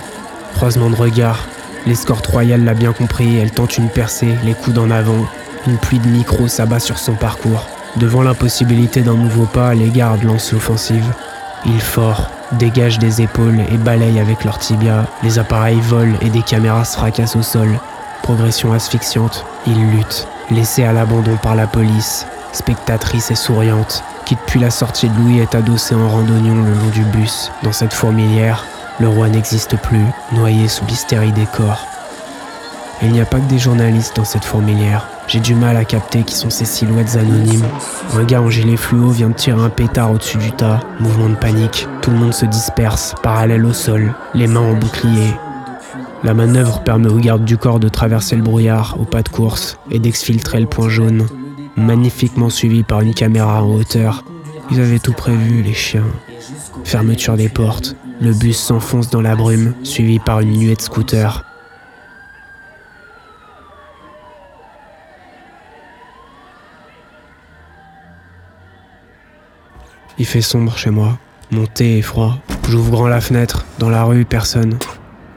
Croisement 0.55 0.89
de 0.89 0.95
regard. 0.95 1.45
L'escorte 1.85 2.27
royale 2.27 2.63
l'a 2.63 2.73
bien 2.73 2.93
compris, 2.93 3.37
elle 3.37 3.51
tente 3.51 3.77
une 3.77 3.89
percée, 3.89 4.35
les 4.43 4.53
coudes 4.53 4.77
en 4.77 4.91
avant. 4.91 5.25
Une 5.67 5.77
pluie 5.77 5.99
de 5.99 6.07
micros 6.07 6.47
s'abat 6.47 6.79
sur 6.79 6.99
son 6.99 7.13
parcours. 7.13 7.67
Devant 7.95 8.21
l'impossibilité 8.21 9.01
d'un 9.01 9.15
nouveau 9.15 9.45
pas, 9.45 9.73
les 9.73 9.89
gardes 9.89 10.23
lancent 10.23 10.51
l'offensive. 10.51 11.13
Ils 11.65 11.81
fort, 11.81 12.29
dégagent 12.53 12.99
des 12.99 13.21
épaules 13.21 13.61
et 13.71 13.77
balayent 13.77 14.19
avec 14.19 14.43
leurs 14.43 14.59
tibias. 14.59 15.05
Les 15.23 15.39
appareils 15.39 15.81
volent 15.81 16.17
et 16.21 16.29
des 16.29 16.41
caméras 16.41 16.85
se 16.85 16.97
fracassent 16.97 17.35
au 17.35 17.41
sol. 17.41 17.79
Progression 18.21 18.73
asphyxiante, 18.73 19.45
ils 19.65 19.91
luttent, 19.91 20.27
laissés 20.51 20.83
à 20.83 20.93
l'abandon 20.93 21.37
par 21.37 21.55
la 21.55 21.67
police. 21.67 22.25
Spectatrice 22.51 23.31
et 23.31 23.35
souriante, 23.35 24.03
qui 24.25 24.35
depuis 24.35 24.59
la 24.59 24.71
sortie 24.71 25.09
de 25.09 25.17
Louis 25.17 25.39
est 25.39 25.55
adossée 25.55 25.95
en 25.95 26.09
randonnion 26.09 26.55
le 26.55 26.73
long 26.73 26.89
du 26.93 27.03
bus. 27.03 27.51
Dans 27.63 27.71
cette 27.71 27.93
fourmilière, 27.93 28.65
le 28.99 29.07
roi 29.07 29.29
n'existe 29.29 29.77
plus, 29.77 30.05
noyé 30.33 30.67
sous 30.67 30.85
l'hystérie 30.85 31.31
des 31.31 31.45
corps. 31.45 31.85
Il 33.01 33.11
n'y 33.11 33.21
a 33.21 33.25
pas 33.25 33.39
que 33.39 33.49
des 33.49 33.59
journalistes 33.59 34.17
dans 34.17 34.25
cette 34.25 34.43
fourmilière. 34.43 35.07
J'ai 35.27 35.39
du 35.39 35.55
mal 35.55 35.77
à 35.77 35.85
capter 35.85 36.23
qui 36.23 36.35
sont 36.35 36.49
ces 36.49 36.65
silhouettes 36.65 37.15
anonymes. 37.15 37.65
Un 38.17 38.23
gars 38.23 38.41
en 38.41 38.49
gilet 38.49 38.75
fluo 38.75 39.09
vient 39.09 39.29
de 39.29 39.35
tirer 39.35 39.61
un 39.61 39.69
pétard 39.69 40.11
au-dessus 40.11 40.37
du 40.37 40.51
tas. 40.51 40.81
Mouvement 40.99 41.29
de 41.29 41.35
panique. 41.35 41.87
Tout 42.01 42.11
le 42.11 42.17
monde 42.17 42.33
se 42.33 42.45
disperse, 42.45 43.15
parallèle 43.23 43.65
au 43.65 43.71
sol, 43.71 44.13
les 44.33 44.47
mains 44.47 44.71
en 44.71 44.73
bouclier. 44.73 45.33
La 46.23 46.33
manœuvre 46.33 46.81
permet 46.81 47.07
aux 47.07 47.19
gardes 47.19 47.45
du 47.45 47.57
corps 47.57 47.79
de 47.79 47.87
traverser 47.87 48.35
le 48.35 48.41
brouillard 48.41 48.97
au 48.99 49.05
pas 49.05 49.21
de 49.21 49.29
course 49.29 49.77
et 49.89 49.99
d'exfiltrer 49.99 50.59
le 50.59 50.67
point 50.67 50.89
jaune, 50.89 51.25
magnifiquement 51.77 52.49
suivi 52.49 52.83
par 52.83 52.99
une 52.99 53.13
caméra 53.13 53.63
en 53.63 53.75
hauteur. 53.75 54.25
Ils 54.71 54.81
avaient 54.81 54.99
tout 54.99 55.13
prévu, 55.13 55.61
les 55.61 55.73
chiens. 55.73 56.03
Fermeture 56.83 57.37
des 57.37 57.49
portes, 57.49 57.95
Le 58.21 58.33
bus 58.33 58.57
s'enfonce 58.57 59.09
dans 59.09 59.21
la 59.21 59.35
brume, 59.35 59.73
suivi 59.83 60.19
par 60.19 60.41
une 60.41 60.51
nuée 60.51 60.75
de 60.75 60.81
scooters. 60.81 61.45
Il 70.17 70.25
fait 70.25 70.41
sombre 70.41 70.77
chez 70.77 70.89
moi. 70.89 71.17
Mon 71.49 71.65
thé 71.65 71.99
est 71.99 72.01
froid. 72.01 72.39
J'ouvre 72.67 72.91
grand 72.91 73.07
la 73.07 73.21
fenêtre. 73.21 73.65
Dans 73.79 73.89
la 73.89 74.03
rue, 74.03 74.25
personne. 74.25 74.77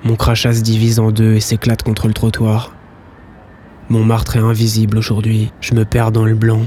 Mon 0.03 0.17
crachat 0.17 0.55
se 0.55 0.61
divise 0.61 0.99
en 0.99 1.13
deux 1.13 1.35
et 1.35 1.41
s'éclate 1.41 1.85
contre 1.85 2.09
le 2.09 2.15
trottoir. 2.15 2.75
Mon 3.89 4.05
martre 4.05 4.37
est 4.37 4.41
invisible 4.41 4.99
aujourd'hui. 4.99 5.53
Je 5.61 5.75
me 5.75 5.85
perds 5.85 6.11
dans 6.11 6.25
le 6.25 6.35
blanc. 6.35 6.63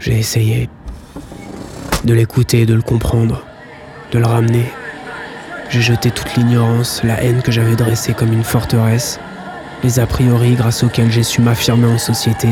J'ai 0.00 0.18
essayé 0.18 0.68
de 2.04 2.14
l'écouter, 2.14 2.66
de 2.66 2.74
le 2.74 2.82
comprendre, 2.82 3.44
de 4.10 4.18
le 4.18 4.26
ramener. 4.26 4.70
J'ai 5.70 5.80
jeté 5.80 6.10
toute 6.10 6.34
l'ignorance, 6.34 7.00
la 7.04 7.22
haine 7.22 7.42
que 7.42 7.52
j'avais 7.52 7.76
dressée 7.76 8.12
comme 8.12 8.32
une 8.32 8.44
forteresse, 8.44 9.20
les 9.82 10.00
a 10.00 10.06
priori 10.06 10.54
grâce 10.54 10.82
auxquels 10.82 11.10
j'ai 11.10 11.22
su 11.22 11.40
m'affirmer 11.40 11.86
en 11.86 11.98
société, 11.98 12.48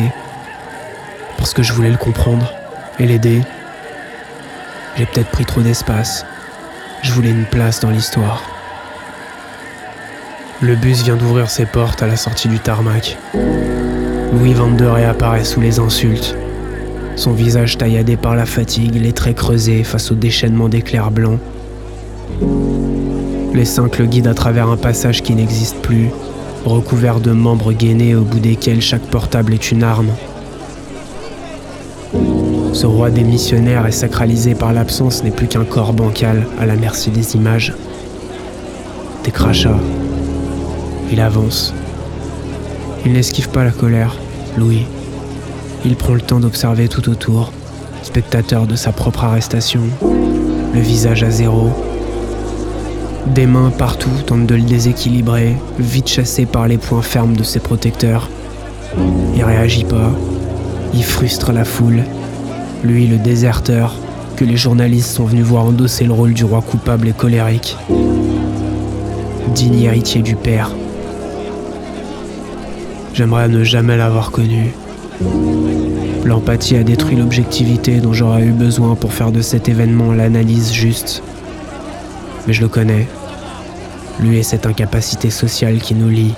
parce 1.37 1.53
que 1.53 1.63
je 1.63 1.73
voulais 1.73 1.91
le 1.91 1.97
comprendre 1.97 2.53
et 2.99 3.07
l'aider. 3.07 3.43
J'ai 4.97 5.07
peut-être 5.07 5.31
pris 5.31 5.45
trop 5.45 5.61
d'espace. 5.61 6.25
Je 7.03 7.13
voulais 7.13 7.31
une 7.31 7.47
place 7.47 7.81
dans 7.81 7.91
l'histoire. 7.91 8.43
Le 10.61 10.77
bus 10.77 11.03
vient 11.03 11.17
d'ouvrir 11.17 11.49
ses 11.49 11.65
portes 11.65 12.03
à 12.03 12.07
la 12.07 12.17
sortie 12.17 12.49
du 12.49 12.59
tarmac. 12.59 13.17
Louis 14.33 14.53
Vander 14.53 14.91
réapparaît 14.93 15.45
sous 15.45 15.61
les 15.61 15.79
insultes. 15.79 16.37
Son 17.17 17.33
visage 17.33 17.77
tailladé 17.77 18.17
par 18.17 18.35
la 18.35 18.47
fatigue, 18.47 18.95
les 18.95 19.13
traits 19.13 19.37
creusés 19.37 19.85
face 19.85 20.11
au 20.11 20.15
déchaînement 20.15 20.69
d'éclairs 20.69 21.11
blancs. 21.11 21.39
Les 23.53 23.65
cinq 23.65 23.99
le 23.99 24.07
guident 24.07 24.29
à 24.29 24.35
travers 24.35 24.69
un 24.69 24.77
passage 24.77 25.23
qui 25.23 25.35
n'existe 25.35 25.77
plus, 25.83 26.09
recouvert 26.65 27.21
de 27.21 27.33
membres 27.33 27.73
gainés 27.73 28.15
au 28.15 28.23
bout 28.23 28.39
desquels 28.39 28.81
chaque 28.81 29.03
portable 29.03 29.55
est 29.55 29.71
une 29.71 29.83
arme. 29.83 30.11
Ce 32.73 32.87
roi 32.87 33.11
des 33.11 33.25
missionnaires 33.25 33.87
est 33.87 33.93
sacralisé 33.93 34.55
par 34.55 34.73
l'absence 34.73 35.25
n'est 35.25 35.31
plus 35.31 35.49
qu'un 35.49 35.65
corps 35.65 35.93
bancal 35.93 36.47
à 36.59 36.67
la 36.67 36.77
merci 36.77 37.11
des 37.11 37.35
images. 37.35 37.75
Des 39.25 39.31
crachats. 39.31 39.81
Il 41.13 41.21
avance. 41.21 41.75
Il 43.05 43.13
n'esquive 43.13 43.49
pas 43.49 43.65
la 43.65 43.73
colère, 43.73 44.17
Louis. 44.57 44.87
Il 45.85 45.97
prend 45.97 46.15
le 46.15 46.21
temps 46.21 46.41
d'observer 46.41 46.89
tout 46.89 47.09
autour, 47.09 47.53
spectateur 48.03 48.67
de 48.67 48.77
sa 48.77 48.93
propre 48.93 49.25
arrestation, 49.25 49.83
le 50.03 50.81
visage 50.81 51.23
à 51.23 51.31
zéro. 51.31 51.71
Des 53.27 53.47
mains 53.47 53.71
partout 53.71 54.11
tentent 54.27 54.47
de 54.47 54.55
le 54.55 54.63
déséquilibrer, 54.63 55.57
vite 55.79 56.09
chassé 56.09 56.47
par 56.47 56.69
les 56.69 56.79
poings 56.79 57.03
fermes 57.03 57.37
de 57.37 57.43
ses 57.43 57.61
protecteurs. 57.61 58.29
Il 59.35 59.45
réagit 59.45 59.85
pas. 59.85 60.11
Il 60.93 61.05
frustre 61.05 61.53
la 61.53 61.65
foule 61.65 62.03
lui 62.83 63.07
le 63.07 63.19
déserteur, 63.19 63.95
que 64.37 64.45
les 64.45 64.57
journalistes 64.57 65.15
sont 65.15 65.25
venus 65.25 65.45
voir 65.45 65.67
endosser 65.67 66.05
le 66.05 66.13
rôle 66.13 66.33
du 66.33 66.45
roi 66.45 66.63
coupable 66.63 67.09
et 67.09 67.13
colérique, 67.13 67.77
digne 69.55 69.83
héritier 69.83 70.23
du 70.23 70.37
père. 70.37 70.71
J'aimerais 73.13 73.49
ne 73.49 73.65
jamais 73.65 73.97
l'avoir 73.97 74.31
connu. 74.31 74.73
L'empathie 76.25 76.77
a 76.77 76.83
détruit 76.83 77.17
l'objectivité 77.17 78.01
dont 78.01 78.13
j'aurais 78.13 78.45
eu 78.45 78.53
besoin 78.53 78.95
pour 78.95 79.13
faire 79.13 79.33
de 79.33 79.43
cet 79.43 79.69
événement 79.69 80.13
l'analyse 80.13 80.73
juste. 80.73 81.23
Mais 82.47 82.53
je 82.53 82.61
le 82.61 82.69
connais. 82.69 83.09
Lui 84.21 84.39
et 84.39 84.43
cette 84.43 84.67
incapacité 84.67 85.31
sociale 85.31 85.79
qui 85.79 85.95
nous 85.95 86.09
lie. 86.09 86.35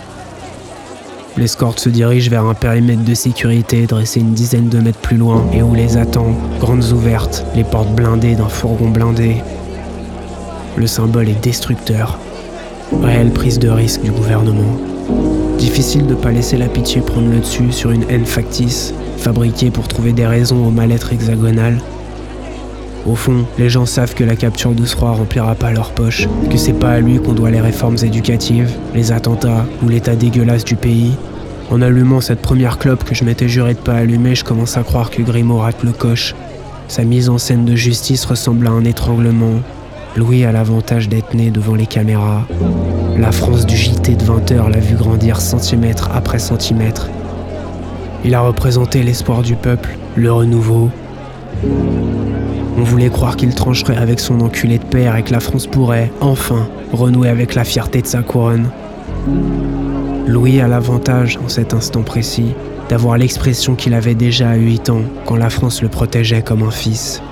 L'escorte 1.36 1.80
se 1.80 1.88
dirige 1.88 2.28
vers 2.28 2.44
un 2.44 2.54
périmètre 2.54 3.04
de 3.04 3.14
sécurité 3.14 3.86
dressé 3.86 4.20
une 4.20 4.34
dizaine 4.34 4.68
de 4.68 4.78
mètres 4.78 4.98
plus 4.98 5.16
loin 5.16 5.44
et 5.52 5.62
où 5.62 5.74
les 5.74 5.96
attend, 5.96 6.36
grandes 6.60 6.92
ouvertes, 6.92 7.44
les 7.56 7.64
portes 7.64 7.94
blindées 7.94 8.34
d'un 8.34 8.48
fourgon 8.48 8.90
blindé. 8.90 9.36
Le 10.76 10.86
symbole 10.86 11.28
est 11.28 11.42
destructeur. 11.42 12.18
Réelle 13.02 13.30
prise 13.30 13.58
de 13.58 13.68
risque 13.68 14.02
du 14.02 14.10
gouvernement. 14.10 14.78
Difficile 15.62 16.06
de 16.06 16.14
ne 16.14 16.20
pas 16.20 16.32
laisser 16.32 16.56
la 16.56 16.66
pitié 16.66 17.00
prendre 17.02 17.30
le 17.30 17.38
dessus 17.38 17.70
sur 17.70 17.92
une 17.92 18.02
haine 18.10 18.26
factice, 18.26 18.92
fabriquée 19.18 19.70
pour 19.70 19.86
trouver 19.86 20.12
des 20.12 20.26
raisons 20.26 20.66
au 20.66 20.72
mal-être 20.72 21.12
hexagonal. 21.12 21.78
Au 23.06 23.14
fond, 23.14 23.46
les 23.58 23.68
gens 23.70 23.86
savent 23.86 24.12
que 24.16 24.24
la 24.24 24.34
capture 24.34 24.72
d'Ousfroy 24.72 25.12
remplira 25.12 25.54
pas 25.54 25.70
leur 25.70 25.92
poche, 25.92 26.26
que 26.50 26.56
c'est 26.56 26.72
pas 26.72 26.90
à 26.90 26.98
lui 26.98 27.20
qu'on 27.20 27.32
doit 27.32 27.52
les 27.52 27.60
réformes 27.60 27.96
éducatives, 28.02 28.72
les 28.92 29.12
attentats 29.12 29.64
ou 29.84 29.88
l'état 29.88 30.16
dégueulasse 30.16 30.64
du 30.64 30.74
pays. 30.74 31.12
En 31.70 31.80
allumant 31.80 32.20
cette 32.20 32.42
première 32.42 32.78
clope 32.78 33.04
que 33.04 33.14
je 33.14 33.22
m'étais 33.22 33.48
juré 33.48 33.74
de 33.74 33.78
pas 33.78 33.94
allumer, 33.94 34.34
je 34.34 34.42
commence 34.42 34.76
à 34.76 34.82
croire 34.82 35.10
que 35.10 35.22
Grimaud 35.22 35.58
rate 35.58 35.84
le 35.84 35.92
coche. 35.92 36.34
Sa 36.88 37.04
mise 37.04 37.28
en 37.28 37.38
scène 37.38 37.64
de 37.64 37.76
justice 37.76 38.24
ressemble 38.24 38.66
à 38.66 38.70
un 38.70 38.84
étranglement. 38.84 39.60
Louis 40.14 40.44
a 40.44 40.52
l'avantage 40.52 41.08
d'être 41.08 41.32
né 41.32 41.50
devant 41.50 41.74
les 41.74 41.86
caméras. 41.86 42.44
La 43.16 43.32
France 43.32 43.64
du 43.64 43.76
JT 43.76 44.16
de 44.16 44.22
20 44.22 44.52
heures 44.52 44.68
l'a 44.68 44.78
vu 44.78 44.94
grandir 44.94 45.40
centimètre 45.40 46.10
après 46.14 46.38
centimètre. 46.38 47.08
Il 48.22 48.34
a 48.34 48.42
représenté 48.42 49.02
l'espoir 49.02 49.40
du 49.40 49.56
peuple, 49.56 49.96
le 50.14 50.30
renouveau. 50.30 50.90
On 52.76 52.82
voulait 52.82 53.08
croire 53.08 53.36
qu'il 53.36 53.54
trancherait 53.54 53.96
avec 53.96 54.20
son 54.20 54.40
enculé 54.40 54.78
de 54.78 54.84
père 54.84 55.16
et 55.16 55.22
que 55.22 55.32
la 55.32 55.40
France 55.40 55.66
pourrait, 55.66 56.12
enfin, 56.20 56.68
renouer 56.92 57.30
avec 57.30 57.54
la 57.54 57.64
fierté 57.64 58.02
de 58.02 58.06
sa 58.06 58.22
couronne. 58.22 58.68
Louis 60.26 60.60
a 60.60 60.68
l'avantage, 60.68 61.38
en 61.42 61.48
cet 61.48 61.72
instant 61.72 62.02
précis, 62.02 62.54
d'avoir 62.90 63.16
l'expression 63.16 63.74
qu'il 63.74 63.94
avait 63.94 64.14
déjà 64.14 64.50
à 64.50 64.56
8 64.56 64.90
ans 64.90 65.02
quand 65.24 65.36
la 65.36 65.48
France 65.48 65.80
le 65.80 65.88
protégeait 65.88 66.42
comme 66.42 66.62
un 66.62 66.70
fils. 66.70 67.22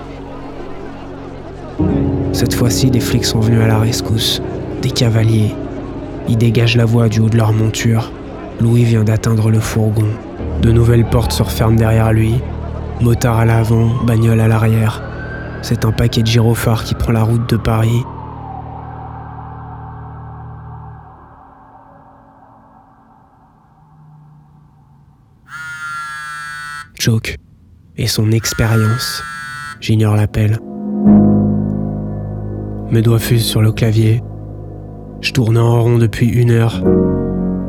Cette 2.41 2.55
fois-ci, 2.55 2.91
des 2.91 3.01
flics 3.01 3.27
sont 3.27 3.41
venus 3.41 3.61
à 3.61 3.67
la 3.67 3.79
rescousse, 3.79 4.41
des 4.81 4.91
cavaliers. 4.91 5.55
Ils 6.27 6.39
dégagent 6.39 6.79
la 6.79 6.87
voie 6.87 7.11
du 7.11 7.21
haut 7.21 7.29
de 7.29 7.37
leur 7.37 7.53
monture. 7.53 8.11
Louis 8.63 8.85
vient 8.85 9.05
d'atteindre 9.05 9.51
le 9.51 9.61
fourgon. 9.61 10.07
De 10.63 10.73
nouvelles 10.73 11.05
portes 11.05 11.33
se 11.33 11.43
referment 11.43 11.77
derrière 11.77 12.15
lui. 12.15 12.41
Motard 13.03 13.41
à 13.41 13.45
l'avant, 13.45 13.91
bagnole 14.07 14.41
à 14.41 14.49
l'arrière. 14.49 15.03
C'est 15.61 15.85
un 15.85 15.93
paquet 15.93 16.23
de 16.23 16.29
gyrophares 16.29 16.85
qui 16.85 16.95
prend 16.95 17.13
la 17.13 17.25
route 17.25 17.47
de 17.47 17.59
Paris. 17.59 18.05
Joke 26.99 27.37
et 27.99 28.07
son 28.07 28.33
expérience. 28.33 29.23
J'ignore 29.83 30.17
l'appel. 30.17 30.59
Mes 32.91 33.03
doigts 33.03 33.19
fusent 33.19 33.45
sur 33.45 33.63
le 33.63 33.73
clavier. 33.73 34.23
Je 35.21 35.33
tourne 35.33 35.59
en 35.59 35.83
rond 35.83 35.99
depuis 35.99 36.29
une 36.29 36.51
heure, 36.51 36.83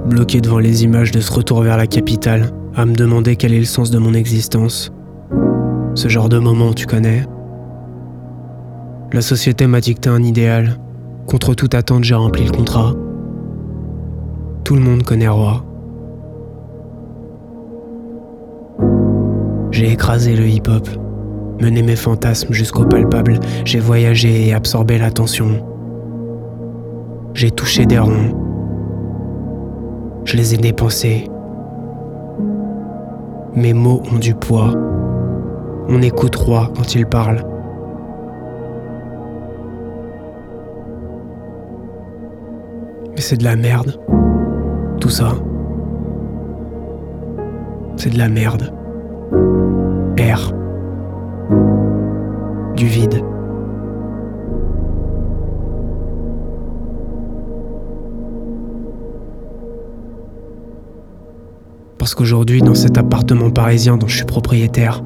bloqué 0.07 0.41
devant 0.41 0.59
les 0.59 0.83
images 0.83 1.11
de 1.11 1.19
ce 1.19 1.31
retour 1.31 1.61
vers 1.61 1.77
la 1.77 1.87
capitale, 1.87 2.51
à 2.75 2.85
me 2.85 2.95
demander 2.95 3.35
quel 3.35 3.53
est 3.53 3.59
le 3.59 3.65
sens 3.65 3.91
de 3.91 3.99
mon 3.99 4.13
existence. 4.13 4.91
Ce 5.95 6.07
genre 6.07 6.29
de 6.29 6.39
moment, 6.39 6.73
tu 6.73 6.85
connais 6.85 7.25
la 9.13 9.21
société 9.21 9.67
m'a 9.67 9.81
dicté 9.81 10.07
un 10.07 10.23
idéal. 10.23 10.77
Contre 11.27 11.53
toute 11.53 11.75
attente, 11.75 12.05
j'ai 12.05 12.15
rempli 12.15 12.45
le 12.45 12.51
contrat. 12.51 12.93
Tout 14.63 14.75
le 14.75 14.81
monde 14.81 15.03
connaît 15.03 15.27
Roi. 15.27 15.65
J'ai 19.71 19.91
écrasé 19.91 20.37
le 20.37 20.47
hip-hop, 20.47 20.87
mené 21.61 21.83
mes 21.83 21.95
fantasmes 21.95 22.51
jusqu'au 22.53 22.85
palpable, 22.85 23.39
j'ai 23.65 23.79
voyagé 23.79 24.47
et 24.47 24.53
absorbé 24.53 24.97
l'attention. 24.97 25.65
J'ai 27.33 27.51
touché 27.51 27.85
des 27.85 27.99
ronds. 27.99 28.35
Je 30.25 30.35
les 30.37 30.53
ai 30.53 30.57
dépensés. 30.57 31.29
Mes 33.55 33.73
mots 33.73 34.01
ont 34.11 34.19
du 34.19 34.33
poids. 34.33 34.73
On 35.87 36.01
écoute 36.01 36.35
Roi 36.35 36.71
quand 36.75 36.95
il 36.95 37.05
parle. 37.05 37.43
c'est 43.21 43.37
de 43.37 43.43
la 43.43 43.55
merde. 43.55 43.99
Tout 44.99 45.09
ça. 45.09 45.33
C'est 47.95 48.09
de 48.09 48.17
la 48.17 48.27
merde. 48.27 48.73
Air. 50.17 50.51
Vide. 52.85 53.23
Parce 61.97 62.15
qu'aujourd'hui, 62.15 62.61
dans 62.61 62.73
cet 62.73 62.97
appartement 62.97 63.51
parisien 63.51 63.95
dont 63.97 64.07
je 64.07 64.17
suis 64.17 64.25
propriétaire, 64.25 65.03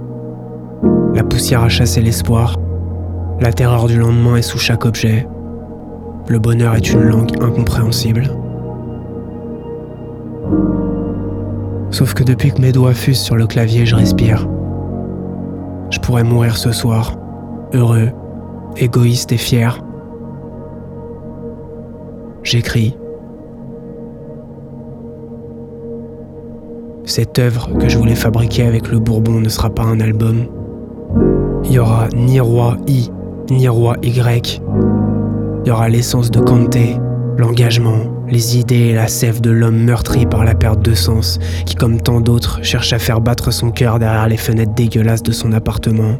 la 1.13 1.23
poussière 1.23 1.63
a 1.63 1.69
chassé 1.69 2.01
l'espoir, 2.01 2.55
la 3.41 3.51
terreur 3.51 3.87
du 3.87 3.97
lendemain 3.97 4.37
est 4.37 4.41
sous 4.41 4.59
chaque 4.59 4.85
objet, 4.85 5.27
Le 6.27 6.39
bonheur 6.39 6.73
est 6.73 6.91
une 6.91 7.03
langue 7.03 7.31
incompréhensible. 7.39 8.31
Sauf 11.91 12.13
que 12.13 12.23
depuis 12.23 12.51
que 12.51 12.61
mes 12.61 12.71
doigts 12.71 12.93
fusent 12.93 13.19
sur 13.19 13.35
le 13.35 13.45
clavier, 13.45 13.85
je 13.85 13.95
respire. 13.95 14.47
Je 15.91 15.99
pourrais 15.99 16.23
mourir 16.23 16.57
ce 16.57 16.71
soir, 16.71 17.15
heureux, 17.75 18.09
égoïste 18.77 19.31
et 19.31 19.37
fier. 19.37 19.83
J'écris. 22.43 22.95
Cette 27.03 27.37
œuvre 27.37 27.69
que 27.77 27.87
je 27.87 27.97
voulais 27.97 28.15
fabriquer 28.15 28.63
avec 28.63 28.89
le 28.89 28.99
Bourbon 28.99 29.39
ne 29.39 29.49
sera 29.49 29.69
pas 29.69 29.83
un 29.83 29.99
album. 29.99 30.45
Il 31.65 31.73
y 31.73 31.79
aura 31.79 32.07
ni 32.15 32.39
roi 32.39 32.77
I, 32.87 33.11
ni 33.51 33.67
roi 33.67 33.97
Y. 34.01 34.61
Il 35.63 35.67
y 35.67 35.71
aura 35.71 35.89
l'essence 35.89 36.31
de 36.31 36.39
Kanté, 36.39 36.97
l'engagement, 37.37 37.99
les 38.27 38.57
idées 38.57 38.87
et 38.89 38.93
la 38.93 39.07
sève 39.07 39.41
de 39.41 39.51
l'homme 39.51 39.83
meurtri 39.83 40.25
par 40.25 40.43
la 40.43 40.55
perte 40.55 40.81
de 40.81 40.93
sens, 40.93 41.39
qui 41.65 41.75
comme 41.75 42.01
tant 42.01 42.21
d'autres 42.21 42.59
cherche 42.63 42.93
à 42.93 42.99
faire 42.99 43.21
battre 43.21 43.51
son 43.51 43.71
cœur 43.71 43.99
derrière 43.99 44.27
les 44.27 44.37
fenêtres 44.37 44.73
dégueulasses 44.73 45.23
de 45.23 45.31
son 45.31 45.51
appartement. 45.53 46.17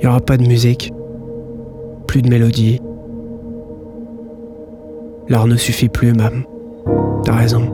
Il 0.00 0.04
n'y 0.04 0.08
aura 0.08 0.20
pas 0.20 0.38
de 0.38 0.46
musique, 0.46 0.94
plus 2.06 2.22
de 2.22 2.30
mélodie. 2.30 2.80
L'art 5.28 5.46
ne 5.46 5.56
suffit 5.56 5.90
plus, 5.90 6.14
mam. 6.14 6.44
T'as 7.22 7.34
raison. 7.34 7.70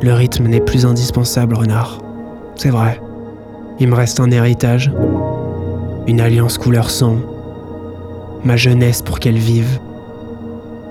Le 0.00 0.12
rythme 0.12 0.46
n'est 0.46 0.60
plus 0.60 0.86
indispensable, 0.86 1.56
renard. 1.56 1.98
C'est 2.54 2.70
vrai. 2.70 3.00
Il 3.80 3.88
me 3.88 3.96
reste 3.96 4.20
un 4.20 4.30
héritage, 4.30 4.92
une 6.06 6.20
alliance 6.20 6.58
couleur 6.58 6.90
sang, 6.90 7.16
ma 8.44 8.54
jeunesse 8.54 9.02
pour 9.02 9.18
qu'elle 9.18 9.34
vive, 9.34 9.80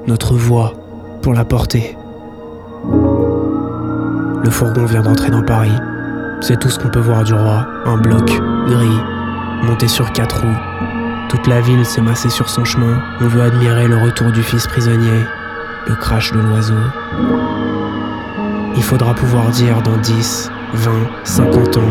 notre 0.06 0.34
voix 0.34 0.74
pour 1.22 1.34
la 1.34 1.46
porter. 1.46 1.96
Le 4.44 4.50
fourgon 4.50 4.86
vient 4.86 5.02
d'entrer 5.02 5.32
dans 5.32 5.44
Paris. 5.44 5.72
C'est 6.42 6.60
tout 6.60 6.68
ce 6.68 6.78
qu'on 6.78 6.90
peut 6.90 7.00
voir 7.00 7.24
du 7.24 7.34
roi. 7.34 7.66
Un 7.86 7.98
bloc, 7.98 8.28
gris, 8.68 9.00
monté 9.64 9.88
sur 9.88 10.12
quatre 10.12 10.42
roues. 10.42 10.58
Toute 11.30 11.48
la 11.48 11.62
ville 11.62 11.86
s'est 11.86 12.02
massée 12.02 12.30
sur 12.30 12.50
son 12.50 12.66
chemin. 12.66 13.02
On 13.22 13.28
veut 13.28 13.42
admirer 13.42 13.88
le 13.88 13.98
retour 13.98 14.32
du 14.32 14.44
fils 14.44 14.68
prisonnier, 14.68 15.26
le 15.88 15.96
crash 15.96 16.32
de 16.32 16.40
l'oiseau. 16.40 16.76
Il 18.76 18.84
faudra 18.84 19.14
pouvoir 19.14 19.50
dire 19.50 19.82
dans 19.82 19.98
10, 19.98 20.52
20, 20.74 20.92
50 21.24 21.78
ans, 21.78 21.82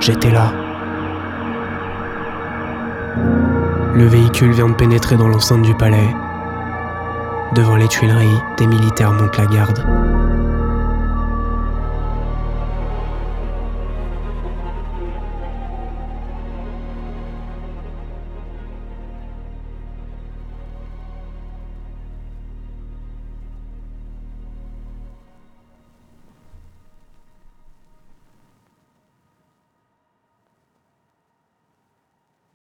j'étais 0.00 0.30
là. 0.30 0.52
Le 3.94 4.06
véhicule 4.06 4.52
vient 4.52 4.68
de 4.68 4.74
pénétrer 4.74 5.16
dans 5.16 5.28
l'enceinte 5.28 5.62
du 5.62 5.74
palais. 5.74 6.14
Devant 7.54 7.76
les 7.76 7.86
Tuileries, 7.86 8.40
des 8.58 8.66
militaires 8.66 9.12
montent 9.12 9.36
la 9.38 9.46
garde. 9.46 10.13